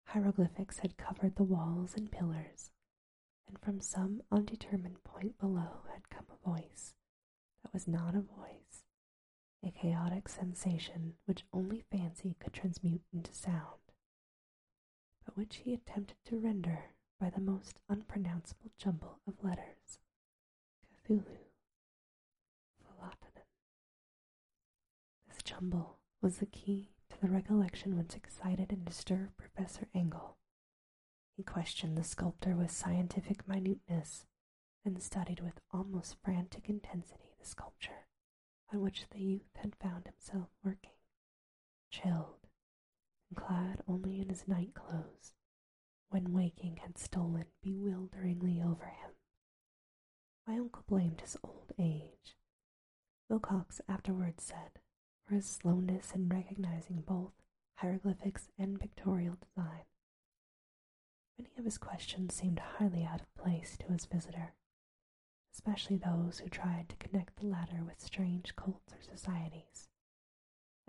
Hieroglyphics 0.05 0.79
had 0.79 0.95
covered 0.95 1.35
the 1.35 1.43
walls 1.43 1.93
and 1.97 2.09
pillars, 2.09 2.71
and 3.49 3.59
from 3.59 3.81
some 3.81 4.21
undetermined 4.31 5.03
point 5.03 5.37
below 5.39 5.81
had 5.91 6.09
come 6.09 6.25
a 6.31 6.49
voice 6.49 6.93
that 7.61 7.73
was 7.73 7.85
not 7.85 8.15
a 8.15 8.21
voice, 8.21 8.85
a 9.61 9.71
chaotic 9.71 10.29
sensation 10.29 11.15
which 11.25 11.43
only 11.51 11.83
fancy 11.91 12.37
could 12.39 12.53
transmute 12.53 13.03
into 13.11 13.33
sound, 13.33 13.91
but 15.25 15.35
which 15.35 15.57
he 15.57 15.73
attempted 15.73 16.15
to 16.23 16.39
render 16.39 16.91
by 17.19 17.29
the 17.29 17.41
most 17.41 17.81
unpronounceable 17.89 18.71
jumble 18.77 19.19
of 19.27 19.43
letters. 19.43 19.99
Cthulhu. 21.05 21.46
Jumble 25.57 25.97
was 26.21 26.37
the 26.37 26.45
key 26.45 26.91
to 27.09 27.19
the 27.19 27.29
recollection 27.29 27.97
which 27.97 28.15
excited 28.15 28.71
and 28.71 28.85
disturbed 28.85 29.37
Professor 29.37 29.87
Angell. 29.95 30.37
He 31.35 31.41
questioned 31.41 31.97
the 31.97 32.03
sculptor 32.03 32.55
with 32.55 32.69
scientific 32.69 33.47
minuteness 33.47 34.27
and 34.85 35.01
studied 35.01 35.39
with 35.39 35.59
almost 35.71 36.17
frantic 36.23 36.69
intensity 36.69 37.33
the 37.39 37.45
sculpture 37.45 38.05
on 38.71 38.81
which 38.81 39.07
the 39.09 39.19
youth 39.19 39.49
had 39.55 39.75
found 39.77 40.05
himself 40.05 40.49
working, 40.63 40.91
chilled 41.89 42.45
and 43.27 43.35
clad 43.35 43.81
only 43.87 44.21
in 44.21 44.29
his 44.29 44.47
night 44.47 44.75
clothes, 44.75 45.33
when 46.09 46.33
waking 46.33 46.77
had 46.83 46.99
stolen 46.99 47.45
bewilderingly 47.63 48.61
over 48.61 48.85
him. 48.85 49.11
My 50.45 50.59
uncle 50.59 50.83
blamed 50.87 51.21
his 51.21 51.35
old 51.43 51.71
age. 51.79 52.37
Wilcox 53.27 53.81
afterwards 53.89 54.43
said 54.43 54.79
for 55.27 55.35
his 55.35 55.45
slowness 55.49 56.13
in 56.13 56.29
recognizing 56.29 57.01
both 57.01 57.33
hieroglyphics 57.75 58.49
and 58.57 58.79
pictorial 58.79 59.35
design. 59.35 59.83
Many 61.37 61.51
of 61.57 61.65
his 61.65 61.77
questions 61.77 62.33
seemed 62.33 62.59
highly 62.59 63.03
out 63.05 63.21
of 63.21 63.35
place 63.35 63.77
to 63.77 63.91
his 63.91 64.05
visitor, 64.05 64.53
especially 65.53 65.97
those 65.97 66.39
who 66.39 66.49
tried 66.49 66.89
to 66.89 66.95
connect 66.95 67.35
the 67.37 67.45
latter 67.47 67.83
with 67.83 67.99
strange 67.99 68.55
cults 68.55 68.93
or 68.93 69.01
societies. 69.01 69.89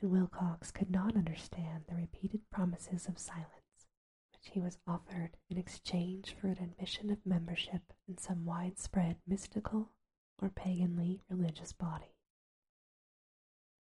and 0.01 0.11
Wilcox 0.11 0.71
could 0.71 0.91
not 0.91 1.17
understand 1.17 1.85
the 1.87 1.97
repeated 1.97 2.49
promises 2.51 3.07
of 3.09 3.19
silence 3.19 3.87
which 4.33 4.51
he 4.53 4.61
was 4.61 4.79
offered 4.87 5.37
in 5.51 5.59
exchange 5.59 6.35
for 6.41 6.49
an 6.49 6.59
admission 6.59 7.11
of 7.11 7.25
membership 7.27 7.93
in 8.07 8.17
some 8.19 8.45
widespread 8.45 9.17
mystical 9.27 9.91
or 10.41 10.49
paganly 10.51 11.21
religious 11.29 11.73
body. 11.73 12.18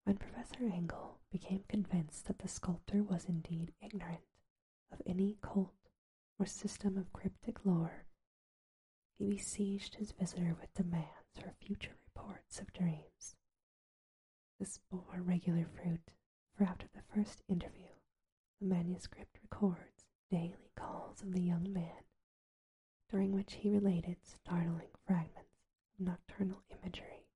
When 0.09 0.17
Professor 0.17 0.65
Angell 0.65 1.19
became 1.31 1.65
convinced 1.69 2.25
that 2.29 2.38
the 2.38 2.49
sculptor 2.49 3.03
was 3.03 3.27
indeed 3.27 3.75
ignorant 3.83 4.25
of 4.91 5.03
any 5.05 5.37
cult 5.43 5.91
or 6.38 6.47
system 6.47 6.97
of 6.97 7.12
cryptic 7.12 7.67
lore, 7.67 8.07
he 9.19 9.27
besieged 9.27 9.97
his 9.97 10.12
visitor 10.12 10.57
with 10.59 10.73
demands 10.73 11.37
for 11.38 11.53
future 11.61 11.93
reports 12.07 12.59
of 12.59 12.73
dreams. 12.73 13.37
This 14.59 14.81
bore 14.91 15.21
regular 15.21 15.67
fruit, 15.67 16.11
for 16.57 16.65
after 16.65 16.87
the 16.95 17.03
first 17.15 17.43
interview, 17.47 17.93
the 18.62 18.67
manuscript 18.67 19.38
records 19.43 20.07
daily 20.31 20.71
calls 20.75 21.21
of 21.21 21.33
the 21.35 21.43
young 21.43 21.71
man, 21.71 22.05
during 23.11 23.33
which 23.33 23.57
he 23.57 23.69
related 23.69 24.17
startling 24.25 24.88
fragments 25.07 25.67
of 26.00 26.07
nocturnal 26.07 26.62
imagery. 26.71 27.27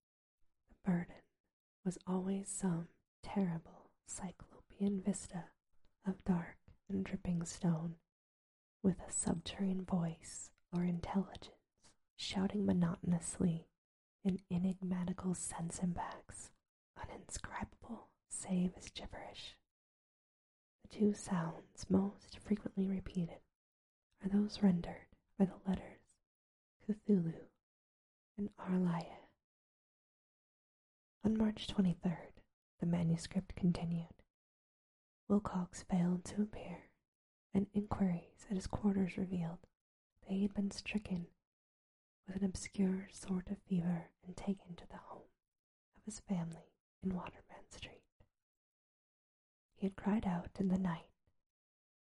The 0.70 0.90
burden 0.90 1.21
was 1.84 1.98
always 2.06 2.48
some 2.48 2.88
terrible 3.22 3.90
cyclopean 4.06 5.00
vista 5.00 5.44
of 6.06 6.24
dark 6.24 6.56
and 6.88 7.04
dripping 7.04 7.44
stone, 7.44 7.96
with 8.82 8.98
a 9.00 9.12
subterranean 9.12 9.84
voice 9.84 10.50
or 10.72 10.84
intelligence 10.84 11.50
shouting 12.16 12.64
monotonously 12.64 13.66
in 14.24 14.38
enigmatical 14.50 15.34
sense 15.34 15.80
impacts, 15.82 16.50
uninscribable 16.98 18.06
save 18.28 18.72
as 18.76 18.90
gibberish. 18.90 19.56
The 20.82 20.96
two 20.96 21.14
sounds 21.14 21.86
most 21.88 22.38
frequently 22.38 22.86
repeated 22.86 23.40
are 24.24 24.28
those 24.28 24.62
rendered 24.62 25.06
by 25.38 25.46
the 25.46 25.58
letters 25.66 26.16
Cthulhu 26.88 27.34
and 28.38 28.50
R'lyeh. 28.56 29.21
On 31.24 31.38
March 31.38 31.68
23rd, 31.68 32.32
the 32.80 32.86
manuscript 32.86 33.54
continued. 33.54 34.14
Wilcox 35.28 35.84
failed 35.84 36.24
to 36.24 36.42
appear, 36.42 36.90
and 37.54 37.68
inquiries 37.72 38.46
at 38.50 38.56
his 38.56 38.66
quarters 38.66 39.16
revealed 39.16 39.60
that 40.22 40.32
he 40.32 40.42
had 40.42 40.52
been 40.52 40.72
stricken 40.72 41.28
with 42.26 42.36
an 42.36 42.44
obscure 42.44 43.08
sort 43.12 43.50
of 43.50 43.58
fever 43.68 44.10
and 44.26 44.36
taken 44.36 44.74
to 44.74 44.86
the 44.88 44.96
home 44.96 45.28
of 45.96 46.04
his 46.04 46.18
family 46.20 46.72
in 47.04 47.14
Waterman 47.14 47.70
Street. 47.70 48.02
He 49.76 49.86
had 49.86 49.94
cried 49.96 50.26
out 50.26 50.50
in 50.58 50.68
the 50.68 50.78
night, 50.78 51.06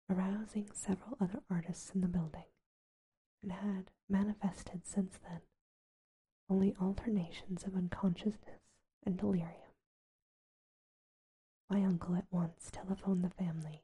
arousing 0.10 0.70
several 0.74 1.16
other 1.22 1.42
artists 1.50 1.92
in 1.92 2.02
the 2.02 2.08
building, 2.08 2.50
and 3.42 3.54
had 3.54 3.92
manifested 4.10 4.86
since 4.86 5.18
then 5.18 5.42
only 6.50 6.76
alternations 6.82 7.64
of 7.64 7.76
unconsciousness 7.76 8.75
and 9.06 9.18
delirium. 9.18 9.50
My 11.70 11.84
uncle 11.84 12.16
at 12.16 12.32
once 12.32 12.70
telephoned 12.72 13.24
the 13.24 13.30
family, 13.30 13.84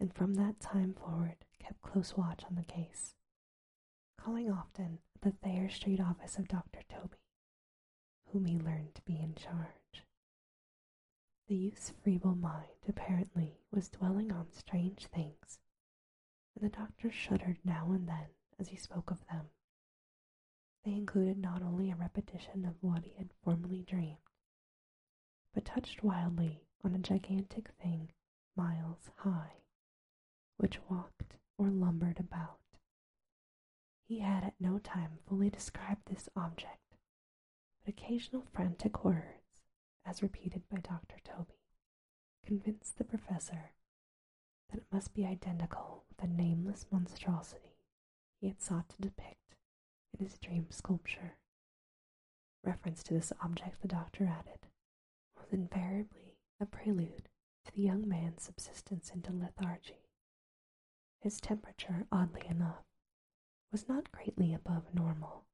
and 0.00 0.12
from 0.14 0.34
that 0.34 0.60
time 0.60 0.94
forward 0.94 1.44
kept 1.58 1.80
close 1.82 2.16
watch 2.16 2.44
on 2.44 2.54
the 2.54 2.64
case, 2.64 3.14
calling 4.18 4.50
often 4.50 4.98
at 5.14 5.20
the 5.22 5.32
Thayer 5.32 5.68
Street 5.68 6.00
office 6.00 6.38
of 6.38 6.48
Dr. 6.48 6.80
Tobey, 6.88 7.18
whom 8.26 8.44
he 8.46 8.58
learned 8.58 8.94
to 8.94 9.02
be 9.02 9.18
in 9.18 9.34
charge. 9.34 10.04
The 11.48 11.54
youth's 11.56 11.90
feeble 11.90 12.34
mind 12.34 12.68
apparently 12.88 13.60
was 13.70 13.88
dwelling 13.88 14.32
on 14.32 14.50
strange 14.52 15.06
things, 15.06 15.58
and 16.54 16.64
the 16.64 16.76
doctor 16.76 17.10
shuddered 17.10 17.58
now 17.64 17.92
and 17.92 18.08
then 18.08 18.28
as 18.58 18.68
he 18.68 18.76
spoke 18.76 19.10
of 19.10 19.24
them. 19.28 19.50
They 20.84 20.92
included 20.94 21.38
not 21.38 21.62
only 21.62 21.90
a 21.90 21.96
repetition 21.96 22.64
of 22.64 22.82
what 22.82 23.04
he 23.04 23.14
had 23.14 23.32
formerly 23.42 23.82
dreamed, 23.82 24.18
but 25.56 25.64
touched 25.64 26.04
wildly 26.04 26.60
on 26.84 26.94
a 26.94 26.98
gigantic 26.98 27.70
thing 27.82 28.10
miles 28.56 29.10
high, 29.20 29.52
which 30.58 30.78
walked 30.90 31.38
or 31.56 31.70
lumbered 31.70 32.20
about. 32.20 32.58
He 34.06 34.18
had 34.18 34.44
at 34.44 34.60
no 34.60 34.78
time 34.78 35.12
fully 35.26 35.48
described 35.48 36.02
this 36.04 36.28
object, 36.36 36.98
but 37.82 37.88
occasional 37.88 38.44
frantic 38.52 39.02
words, 39.02 39.62
as 40.04 40.22
repeated 40.22 40.68
by 40.68 40.80
Dr. 40.80 41.16
Tobey, 41.24 41.62
convinced 42.44 42.98
the 42.98 43.04
professor 43.04 43.70
that 44.68 44.80
it 44.80 44.92
must 44.92 45.14
be 45.14 45.24
identical 45.24 46.04
with 46.10 46.18
the 46.18 46.26
nameless 46.26 46.84
monstrosity 46.92 47.78
he 48.42 48.48
had 48.48 48.60
sought 48.60 48.90
to 48.90 49.00
depict 49.00 49.56
in 50.12 50.26
his 50.26 50.36
dream 50.36 50.66
sculpture. 50.68 51.38
Reference 52.62 53.02
to 53.04 53.14
this 53.14 53.32
object, 53.42 53.80
the 53.80 53.88
doctor 53.88 54.26
added, 54.26 54.66
was 55.46 55.58
invariably 55.58 56.36
a 56.60 56.66
prelude 56.66 57.28
to 57.64 57.72
the 57.74 57.82
young 57.82 58.08
man's 58.08 58.42
subsistence 58.42 59.10
into 59.10 59.32
lethargy. 59.32 60.08
His 61.20 61.40
temperature, 61.40 62.06
oddly 62.10 62.46
enough, 62.48 62.84
was 63.72 63.88
not 63.88 64.12
greatly 64.12 64.54
above 64.54 64.94
normal, 64.94 65.44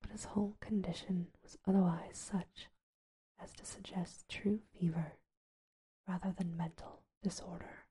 but 0.00 0.10
his 0.12 0.24
whole 0.26 0.56
condition 0.60 1.28
was 1.42 1.58
otherwise 1.66 2.16
such 2.16 2.68
as 3.40 3.52
to 3.52 3.64
suggest 3.64 4.28
true 4.28 4.60
fever 4.78 5.14
rather 6.06 6.32
than 6.36 6.56
mental 6.56 7.02
disorder. 7.22 7.86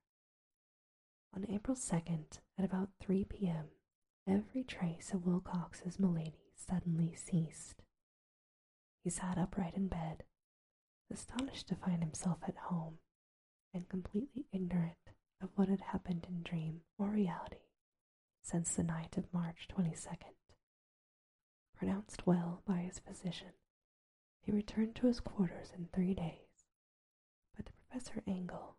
On 1.35 1.45
April 1.49 1.75
2nd, 1.75 2.39
at 2.57 2.65
about 2.65 2.89
3 2.99 3.25
p.m., 3.25 3.65
every 4.27 4.63
trace 4.63 5.11
of 5.13 5.25
Wilcox's 5.25 5.99
malady 5.99 6.51
suddenly 6.55 7.13
ceased. 7.15 7.83
He 9.03 9.09
sat 9.09 9.37
upright 9.37 9.75
in 9.75 9.87
bed, 9.87 10.23
astonished 11.11 11.67
to 11.67 11.75
find 11.75 12.03
himself 12.03 12.39
at 12.47 12.55
home, 12.57 12.99
and 13.73 13.89
completely 13.89 14.45
ignorant 14.51 15.11
of 15.41 15.49
what 15.55 15.69
had 15.69 15.81
happened 15.81 16.25
in 16.29 16.41
dream 16.43 16.81
or 16.97 17.07
reality 17.09 17.57
since 18.41 18.73
the 18.75 18.83
night 18.83 19.17
of 19.17 19.33
March 19.33 19.67
22nd. 19.69 20.33
Pronounced 21.75 22.25
well 22.25 22.61
by 22.65 22.77
his 22.79 22.99
physician, 22.99 23.53
he 24.41 24.51
returned 24.51 24.95
to 24.95 25.07
his 25.07 25.19
quarters 25.19 25.71
in 25.77 25.87
three 25.87 26.13
days, 26.13 26.65
but 27.55 27.65
to 27.65 27.71
Professor 27.73 28.23
Angell 28.27 28.77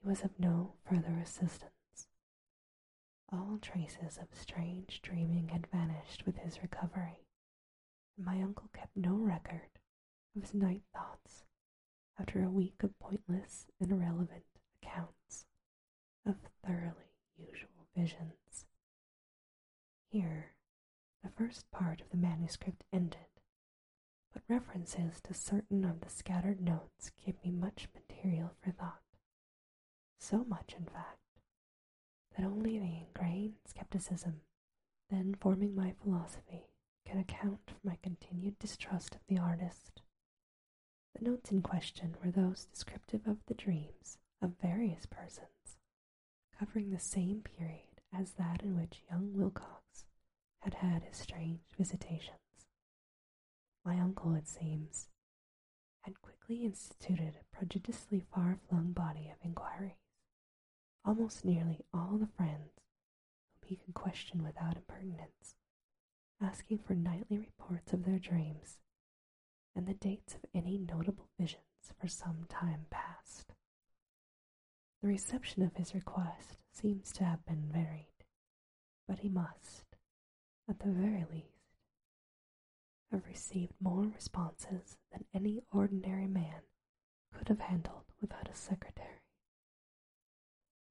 he 0.00 0.08
was 0.08 0.22
of 0.22 0.38
no 0.38 0.74
further 0.84 1.18
assistance. 1.18 2.08
All 3.32 3.58
traces 3.60 4.18
of 4.18 4.28
strange 4.34 5.00
dreaming 5.02 5.48
had 5.48 5.66
vanished 5.68 6.26
with 6.26 6.36
his 6.38 6.62
recovery, 6.62 7.26
and 8.16 8.24
my 8.26 8.40
uncle 8.42 8.68
kept 8.72 8.96
no 8.96 9.14
record 9.16 9.78
of 10.34 10.42
his 10.42 10.54
night 10.54 10.82
thoughts 10.92 11.45
after 12.18 12.42
a 12.42 12.50
week 12.50 12.82
of 12.82 12.98
pointless 12.98 13.66
and 13.80 13.90
irrelevant 13.90 14.44
accounts 14.82 15.46
of 16.26 16.36
thoroughly 16.64 17.12
usual 17.36 17.86
visions. 17.96 18.66
Here, 20.08 20.54
the 21.22 21.30
first 21.30 21.70
part 21.70 22.00
of 22.00 22.10
the 22.10 22.16
manuscript 22.16 22.84
ended, 22.92 23.18
but 24.32 24.42
references 24.48 25.20
to 25.22 25.34
certain 25.34 25.84
of 25.84 26.00
the 26.00 26.08
scattered 26.10 26.60
notes 26.60 27.10
gave 27.24 27.42
me 27.44 27.50
much 27.50 27.88
material 27.94 28.54
for 28.60 28.70
thought. 28.70 29.02
So 30.18 30.44
much, 30.44 30.74
in 30.78 30.86
fact, 30.86 31.18
that 32.36 32.44
only 32.44 32.78
the 32.78 32.84
ingrained 33.06 33.56
skepticism 33.66 34.40
then 35.10 35.34
forming 35.40 35.74
my 35.74 35.92
philosophy 36.02 36.66
can 37.04 37.18
account 37.18 37.60
for 37.68 37.78
my 37.84 37.96
continued 38.02 38.58
distrust 38.58 39.14
of 39.14 39.20
the 39.28 39.38
artist. 39.38 40.02
The 41.18 41.30
notes 41.30 41.50
in 41.50 41.62
question 41.62 42.14
were 42.22 42.30
those 42.30 42.66
descriptive 42.66 43.26
of 43.26 43.38
the 43.46 43.54
dreams 43.54 44.18
of 44.42 44.60
various 44.60 45.06
persons, 45.06 45.78
covering 46.58 46.90
the 46.90 46.98
same 46.98 47.40
period 47.40 48.02
as 48.12 48.32
that 48.32 48.62
in 48.62 48.76
which 48.76 49.02
young 49.10 49.32
Wilcox 49.32 50.04
had 50.60 50.74
had 50.74 51.04
his 51.04 51.16
strange 51.16 51.62
visitations. 51.78 52.66
My 53.82 53.98
uncle, 53.98 54.34
it 54.34 54.46
seems, 54.46 55.08
had 56.02 56.20
quickly 56.20 56.64
instituted 56.64 57.36
a 57.40 57.56
prodigiously 57.56 58.20
far 58.20 58.58
flung 58.68 58.92
body 58.92 59.30
of 59.30 59.42
inquiries. 59.42 59.92
Almost 61.02 61.46
nearly 61.46 61.86
all 61.94 62.18
the 62.18 62.26
friends 62.36 62.72
whom 63.54 63.68
he 63.68 63.76
could 63.76 63.94
question 63.94 64.44
without 64.44 64.76
impertinence, 64.76 65.54
asking 66.42 66.80
for 66.80 66.94
nightly 66.94 67.38
reports 67.38 67.94
of 67.94 68.04
their 68.04 68.18
dreams 68.18 68.76
and 69.76 69.86
the 69.86 69.94
dates 69.94 70.34
of 70.34 70.40
any 70.54 70.78
notable 70.78 71.28
visions 71.38 71.92
for 72.00 72.08
some 72.08 72.46
time 72.48 72.86
past. 72.90 73.52
The 75.02 75.08
reception 75.08 75.62
of 75.62 75.76
his 75.76 75.94
request 75.94 76.58
seems 76.72 77.12
to 77.12 77.24
have 77.24 77.44
been 77.46 77.68
varied, 77.70 78.24
but 79.06 79.20
he 79.20 79.28
must, 79.28 79.84
at 80.68 80.78
the 80.80 80.90
very 80.90 81.24
least, 81.30 81.52
have 83.12 83.26
received 83.26 83.74
more 83.80 84.02
responses 84.04 84.96
than 85.12 85.24
any 85.34 85.62
ordinary 85.72 86.26
man 86.26 86.62
could 87.32 87.48
have 87.48 87.60
handled 87.60 88.04
without 88.20 88.48
a 88.48 88.54
secretary. 88.56 89.20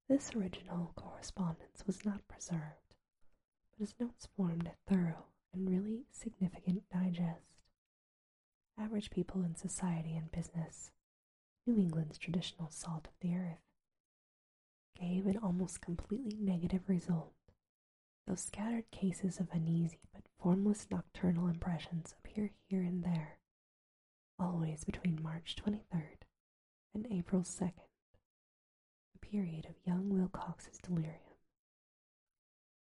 This 0.08 0.34
original 0.34 0.92
correspondence 0.94 1.84
was 1.86 2.04
not 2.04 2.28
preserved, 2.28 2.94
but 3.70 3.80
his 3.80 3.94
notes 3.98 4.28
formed 4.36 4.68
a 4.68 4.90
thorough 4.90 5.26
and 5.52 5.68
really 5.68 6.06
significant 6.12 6.88
digest. 6.90 7.55
Average 8.78 9.10
people 9.10 9.42
in 9.42 9.54
society 9.56 10.14
and 10.16 10.30
business, 10.30 10.90
New 11.66 11.78
England's 11.78 12.18
traditional 12.18 12.70
salt 12.70 13.06
of 13.06 13.14
the 13.20 13.34
earth, 13.34 13.62
gave 14.98 15.26
an 15.26 15.38
almost 15.38 15.80
completely 15.80 16.36
negative 16.38 16.88
result, 16.88 17.32
though 18.26 18.34
scattered 18.34 18.90
cases 18.90 19.40
of 19.40 19.48
uneasy 19.52 20.00
but 20.12 20.28
formless 20.38 20.86
nocturnal 20.90 21.48
impressions 21.48 22.14
appear 22.18 22.52
here 22.68 22.82
and 22.82 23.02
there, 23.02 23.38
always 24.38 24.84
between 24.84 25.22
March 25.22 25.56
23rd 25.56 26.22
and 26.94 27.06
April 27.10 27.42
2nd, 27.42 27.72
the 29.12 29.18
period 29.20 29.66
of 29.66 29.74
young 29.86 30.10
Wilcox's 30.10 30.78
delirium. 30.78 31.20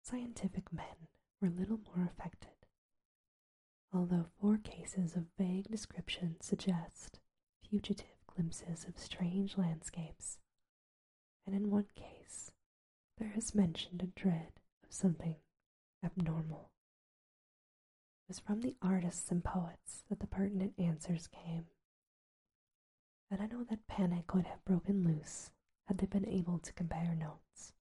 Scientific 0.03 0.73
men 0.73 1.09
were 1.41 1.49
little 1.51 1.81
more 1.95 2.05
affected, 2.07 2.62
although 3.93 4.27
four 4.41 4.57
cases 4.59 5.17
of 5.17 5.27
vague 5.39 5.71
description 5.71 6.37
suggest 6.41 7.21
fugitive 7.69 8.25
glimpses 8.27 8.85
of 8.87 8.99
strange 8.99 9.59
landscapes, 9.59 10.39
and 11.47 11.55
in 11.55 11.71
one 11.71 11.87
case 11.95 12.51
there 13.19 13.33
is 13.37 13.55
mentioned 13.55 14.03
a 14.03 14.07
dread 14.21 14.53
of 14.85 14.93
something 14.93 15.37
abnormal. 16.05 16.71
It 18.25 18.29
was 18.29 18.39
from 18.41 18.61
the 18.61 18.77
artists 18.81 19.31
and 19.31 19.45
poets 19.45 20.05
that 20.09 20.21
the 20.21 20.27
pertinent 20.27 20.75
answers 20.79 21.27
came, 21.29 21.67
and 23.31 23.41
I 23.43 23.47
know 23.47 23.65
that 23.65 23.87
panic 23.87 24.35
would 24.35 24.47
have 24.47 24.65
broken 24.65 25.05
loose 25.05 25.51
had 25.87 25.99
they 25.99 26.07
been 26.07 26.29
able 26.29 26.59
to 26.59 26.73
compare 26.73 27.15
notes. 27.15 27.73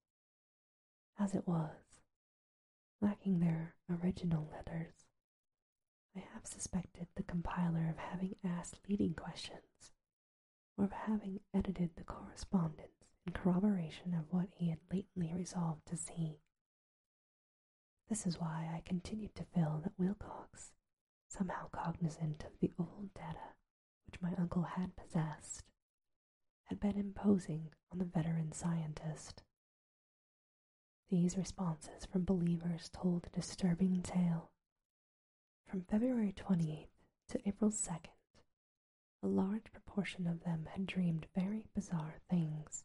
As 1.18 1.34
it 1.34 1.46
was, 1.46 2.00
lacking 3.00 3.40
their 3.40 3.74
original 3.88 4.48
letters, 4.52 5.01
I 6.16 6.20
have 6.34 6.46
suspected 6.46 7.06
the 7.14 7.22
compiler 7.22 7.88
of 7.88 7.96
having 7.98 8.36
asked 8.44 8.80
leading 8.88 9.14
questions, 9.14 9.92
or 10.76 10.84
of 10.84 10.92
having 10.92 11.40
edited 11.54 11.96
the 11.96 12.04
correspondence 12.04 13.06
in 13.26 13.32
corroboration 13.32 14.14
of 14.14 14.32
what 14.32 14.48
he 14.54 14.68
had 14.70 14.80
lately 14.92 15.32
resolved 15.34 15.86
to 15.86 15.96
see. 15.96 16.40
This 18.08 18.26
is 18.26 18.38
why 18.38 18.70
I 18.74 18.82
continued 18.84 19.34
to 19.36 19.44
feel 19.44 19.80
that 19.82 19.98
Wilcox, 19.98 20.72
somehow 21.28 21.68
cognizant 21.70 22.44
of 22.44 22.58
the 22.60 22.72
old 22.78 23.14
data 23.14 23.54
which 24.06 24.20
my 24.20 24.34
uncle 24.36 24.62
had 24.62 24.96
possessed, 24.96 25.64
had 26.64 26.78
been 26.78 26.98
imposing 26.98 27.70
on 27.90 27.98
the 27.98 28.04
veteran 28.04 28.52
scientist. 28.52 29.42
These 31.08 31.38
responses 31.38 32.04
from 32.04 32.24
believers 32.24 32.90
told 32.92 33.26
a 33.26 33.30
disturbing 33.30 34.02
tale. 34.02 34.51
From 35.72 35.84
February 35.84 36.34
28th 36.34 36.88
to 37.28 37.48
April 37.48 37.70
2nd, 37.70 38.10
a 39.22 39.26
large 39.26 39.72
proportion 39.72 40.26
of 40.26 40.44
them 40.44 40.68
had 40.70 40.84
dreamed 40.84 41.28
very 41.34 41.64
bizarre 41.74 42.16
things, 42.28 42.84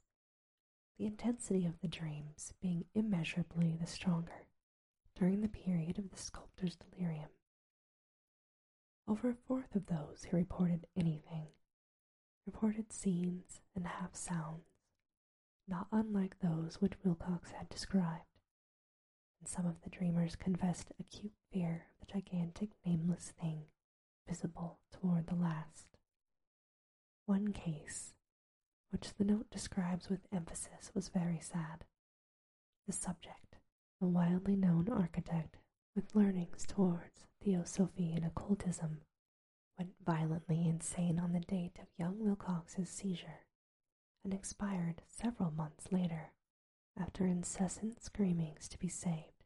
the 0.97 1.05
intensity 1.05 1.65
of 1.65 1.81
the 1.81 1.89
dreams 1.89 2.53
being 2.61 2.85
immeasurably 2.95 3.75
the 3.75 3.87
stronger 3.87 4.47
during 5.15 5.41
the 5.41 5.49
period 5.49 5.99
of 5.99 6.11
the 6.11 6.17
sculptor's 6.17 6.77
delirium. 6.77 7.27
Over 9.05 9.31
a 9.31 9.35
fourth 9.35 9.75
of 9.75 9.87
those 9.87 10.23
who 10.23 10.37
reported 10.37 10.87
anything 10.95 11.47
reported 12.45 12.93
scenes 12.93 13.59
and 13.75 13.85
half 13.85 14.15
sounds, 14.15 14.69
not 15.67 15.87
unlike 15.91 16.39
those 16.39 16.79
which 16.79 17.03
Wilcox 17.03 17.51
had 17.51 17.67
described, 17.67 18.36
and 19.39 19.47
some 19.47 19.65
of 19.65 19.81
the 19.81 19.89
dreamers 19.89 20.35
confessed 20.35 20.91
acute 20.99 21.33
fear 21.51 21.87
of 21.91 22.07
the 22.07 22.13
gigantic 22.13 22.69
nameless 22.85 23.33
thing 23.39 23.63
visible 24.27 24.79
toward 24.91 25.27
the 25.27 25.35
last. 25.35 25.87
One 27.25 27.51
case, 27.53 28.13
which 28.89 29.13
the 29.13 29.25
note 29.25 29.49
describes 29.49 30.09
with 30.09 30.27
emphasis, 30.31 30.91
was 30.93 31.09
very 31.09 31.39
sad. 31.39 31.85
The 32.85 32.93
subject, 32.93 33.57
a 34.01 34.05
wildly 34.05 34.55
known 34.55 34.89
architect 34.89 35.57
with 35.95 36.15
learnings 36.15 36.65
towards 36.65 37.25
theosophy 37.43 38.13
and 38.13 38.25
occultism, 38.25 39.01
went 39.77 39.93
violently 40.05 40.67
insane 40.67 41.19
on 41.19 41.33
the 41.33 41.39
date 41.39 41.77
of 41.79 41.87
young 41.97 42.19
Wilcox's 42.19 42.89
seizure 42.89 43.45
and 44.23 44.33
expired 44.33 45.01
several 45.07 45.51
months 45.51 45.91
later 45.91 46.31
after 46.99 47.25
incessant 47.25 48.03
screamings 48.03 48.67
to 48.67 48.77
be 48.77 48.87
saved 48.87 49.43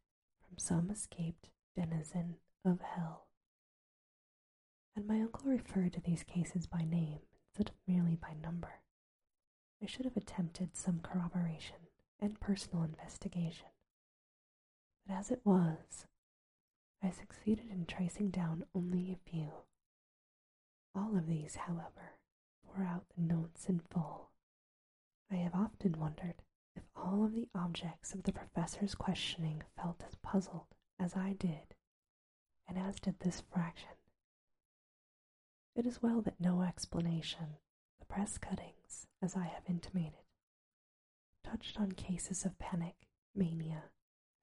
from 0.47 0.57
some 0.57 0.89
escaped 0.89 1.49
denizen 1.75 2.35
of 2.65 2.81
hell. 2.81 3.27
Had 4.95 5.05
my 5.05 5.21
uncle 5.21 5.49
referred 5.49 5.93
to 5.93 6.01
these 6.01 6.23
cases 6.23 6.65
by 6.67 6.83
name 6.83 7.19
instead 7.49 7.69
of 7.69 7.75
merely 7.87 8.15
by 8.15 8.33
number. 8.41 8.81
I 9.81 9.85
should 9.85 10.05
have 10.05 10.17
attempted 10.17 10.75
some 10.75 10.99
corroboration 11.01 11.87
and 12.19 12.39
personal 12.39 12.83
investigation. 12.83 13.67
But 15.07 15.15
as 15.15 15.31
it 15.31 15.41
was, 15.43 16.05
I 17.03 17.09
succeeded 17.09 17.69
in 17.71 17.85
tracing 17.85 18.29
down 18.29 18.65
only 18.75 19.11
a 19.11 19.29
few. 19.29 19.51
All 20.93 21.17
of 21.17 21.25
these, 21.25 21.55
however, 21.55 22.17
bore 22.63 22.85
out 22.85 23.05
the 23.15 23.21
notes 23.23 23.67
in 23.67 23.79
full. 23.79 24.29
I 25.31 25.35
have 25.35 25.55
often 25.55 25.93
wondered 25.99 26.35
if 26.75 26.83
all 26.95 27.23
of 27.25 27.33
the 27.33 27.49
objects 27.55 28.13
of 28.13 28.23
the 28.23 28.31
professor's 28.31 28.95
questioning 28.95 29.63
felt 29.75 30.03
as 30.07 30.15
puzzled 30.15 30.67
as 30.99 31.15
I 31.15 31.33
did, 31.33 31.75
and 32.67 32.77
as 32.77 32.99
did 32.99 33.19
this 33.19 33.41
fraction. 33.51 33.89
It 35.75 35.85
is 35.85 36.01
well 36.01 36.21
that 36.21 36.39
no 36.39 36.61
explanation, 36.61 37.57
the 37.99 38.05
press 38.05 38.37
cuttings, 38.37 39.07
as 39.21 39.35
I 39.35 39.45
have 39.45 39.63
intimated, 39.67 40.25
touched 41.43 41.79
on 41.79 41.93
cases 41.93 42.45
of 42.45 42.59
panic, 42.59 42.95
mania, 43.35 43.83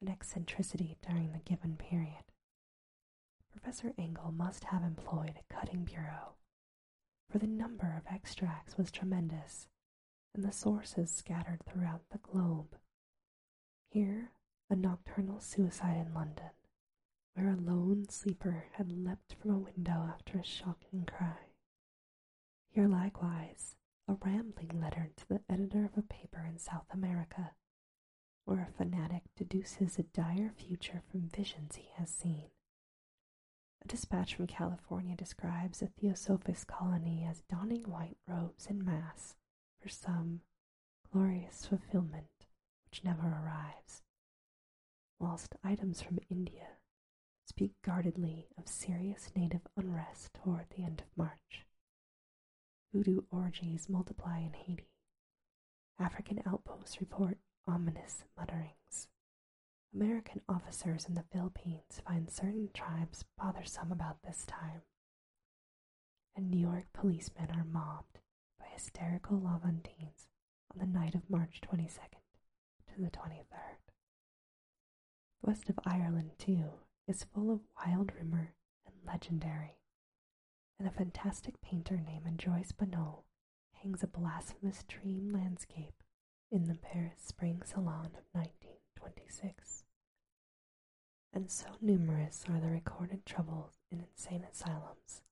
and 0.00 0.10
eccentricity 0.10 0.96
during 1.06 1.32
the 1.32 1.38
given 1.40 1.76
period. 1.76 2.24
Professor 3.50 3.92
Angell 3.98 4.32
must 4.32 4.64
have 4.64 4.82
employed 4.82 5.38
a 5.38 5.52
cutting 5.54 5.84
bureau, 5.84 6.34
for 7.30 7.38
the 7.38 7.46
number 7.46 7.94
of 7.96 8.12
extracts 8.12 8.76
was 8.76 8.90
tremendous, 8.90 9.68
and 10.34 10.44
the 10.44 10.52
sources 10.52 11.10
scattered 11.10 11.60
throughout 11.66 12.02
the 12.10 12.18
globe. 12.18 12.76
Here, 13.88 14.32
a 14.70 14.76
nocturnal 14.76 15.40
suicide 15.40 15.96
in 15.96 16.12
London, 16.14 16.50
where 17.34 17.48
a 17.48 17.56
lone 17.56 18.08
sleeper 18.08 18.66
had 18.72 18.92
leapt 18.92 19.34
from 19.34 19.50
a 19.50 19.58
window 19.58 20.08
after 20.12 20.38
a 20.38 20.44
shocking 20.44 21.04
cry. 21.06 21.52
Here, 22.70 22.86
likewise, 22.88 23.76
a 24.06 24.14
rambling 24.14 24.80
letter 24.80 25.10
to 25.16 25.28
the 25.28 25.40
editor 25.48 25.84
of 25.84 25.96
a 25.96 26.02
paper 26.02 26.44
in 26.46 26.58
South 26.58 26.86
America, 26.90 27.52
where 28.44 28.62
a 28.62 28.72
fanatic 28.72 29.22
deduces 29.36 29.98
a 29.98 30.02
dire 30.02 30.50
future 30.56 31.02
from 31.10 31.28
visions 31.28 31.76
he 31.76 31.88
has 31.96 32.10
seen. 32.10 32.50
A 33.82 33.88
dispatch 33.88 34.34
from 34.34 34.46
California 34.46 35.16
describes 35.16 35.82
a 35.82 35.86
Theosophist 35.86 36.66
colony 36.66 37.24
as 37.28 37.42
donning 37.42 37.84
white 37.84 38.16
robes 38.26 38.66
in 38.66 38.84
mass 38.84 39.36
for 39.80 39.88
some 39.88 40.40
glorious 41.12 41.66
fulfillment 41.66 42.46
which 42.84 43.04
never 43.04 43.22
arrives, 43.26 44.02
whilst 45.18 45.54
items 45.64 46.00
from 46.02 46.18
India 46.30 46.68
speak 47.46 47.72
guardedly 47.82 48.48
of 48.58 48.68
serious 48.68 49.30
native 49.34 49.66
unrest 49.76 50.34
toward 50.34 50.66
the 50.70 50.84
end 50.84 51.00
of 51.00 51.16
March. 51.16 51.66
Voodoo 52.92 53.22
orgies 53.30 53.88
multiply 53.88 54.38
in 54.38 54.52
Haiti. 54.52 54.88
African 55.98 56.42
outposts 56.46 57.00
report 57.00 57.38
ominous 57.66 58.24
mutterings. 58.36 59.08
American 59.94 60.40
officers 60.48 61.06
in 61.06 61.14
the 61.14 61.24
Philippines 61.32 62.00
find 62.06 62.30
certain 62.30 62.68
tribes 62.72 63.24
bothersome 63.36 63.90
about 63.90 64.22
this 64.22 64.44
time, 64.46 64.82
and 66.36 66.50
New 66.50 66.58
York 66.60 66.86
policemen 66.92 67.50
are 67.50 67.64
mobbed 67.64 68.20
hysterical 68.78 69.40
Levantines 69.40 70.28
on 70.72 70.78
the 70.78 70.86
night 70.86 71.16
of 71.16 71.28
March 71.28 71.60
22nd 71.68 72.22
to 72.86 73.00
the 73.02 73.10
23rd. 73.10 73.90
West 75.42 75.68
of 75.68 75.80
Ireland, 75.84 76.30
too, 76.38 76.62
is 77.08 77.24
full 77.24 77.50
of 77.50 77.58
wild 77.84 78.12
rumor 78.16 78.54
and 78.86 78.94
legendary, 79.04 79.80
and 80.78 80.86
a 80.86 80.92
fantastic 80.92 81.60
painter 81.60 82.00
named 82.06 82.38
Joyce 82.38 82.70
Bonnot 82.70 83.24
hangs 83.82 84.04
a 84.04 84.06
blasphemous 84.06 84.84
dream 84.86 85.32
landscape 85.32 86.04
in 86.52 86.68
the 86.68 86.76
Paris 86.76 87.18
Spring 87.26 87.62
Salon 87.64 88.12
of 88.16 88.26
1926. 88.30 89.82
And 91.32 91.50
so 91.50 91.66
numerous 91.80 92.44
are 92.48 92.60
the 92.60 92.70
recorded 92.70 93.26
troubles 93.26 93.72
in 93.90 94.04
insane 94.08 94.46
asylums, 94.48 95.22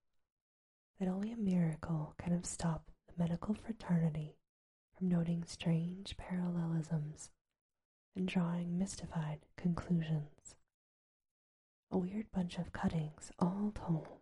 that 0.99 1.07
only 1.07 1.31
a 1.31 1.37
miracle 1.37 2.13
can 2.19 2.33
have 2.33 2.45
stopped 2.45 2.91
medical 3.17 3.55
fraternity 3.55 4.37
from 4.97 5.09
noting 5.09 5.45
strange 5.45 6.17
parallelisms 6.17 7.31
and 8.15 8.27
drawing 8.29 8.79
mystified 8.79 9.41
conclusions. 9.57 10.55
A 11.91 11.99
weird 11.99 12.31
bunch 12.33 12.59
of 12.59 12.73
cuttings, 12.73 13.31
all 13.39 13.73
told, 13.75 14.21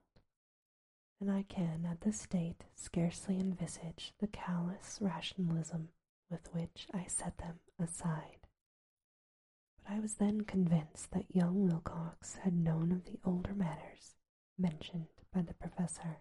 and 1.21 1.31
I 1.31 1.45
can 1.49 1.87
at 1.91 2.03
this 2.03 2.27
date 2.27 2.65
scarcely 2.75 3.39
envisage 3.39 4.13
the 4.19 4.27
callous 4.27 4.99
rationalism 5.01 5.89
with 6.31 6.53
which 6.53 6.87
I 6.93 7.07
set 7.07 7.39
them 7.39 7.61
aside. 7.79 8.47
But 9.83 9.95
I 9.95 10.01
was 10.01 10.15
then 10.15 10.43
convinced 10.43 11.11
that 11.13 11.35
young 11.35 11.67
Wilcox 11.67 12.37
had 12.43 12.55
known 12.55 12.93
of 12.93 13.05
the 13.05 13.19
older 13.25 13.55
matters 13.55 14.15
mentioned 14.59 15.09
by 15.33 15.43
the 15.43 15.55
professor. 15.55 16.19